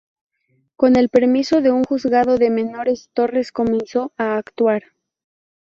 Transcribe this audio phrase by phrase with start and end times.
[0.77, 4.81] Con el permiso de un juzgado de menores, Torres comenzó a actuar.